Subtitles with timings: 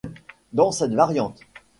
[0.51, 1.39] Dans cette variante,